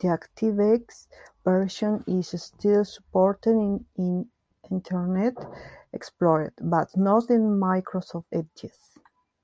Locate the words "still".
2.42-2.84